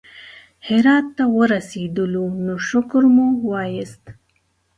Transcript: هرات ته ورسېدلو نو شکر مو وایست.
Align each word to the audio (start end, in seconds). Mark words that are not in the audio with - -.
هرات 0.67 1.05
ته 1.15 1.23
ورسېدلو 1.37 2.25
نو 2.45 2.53
شکر 2.69 3.03
مو 3.15 3.27
وایست. 3.49 4.03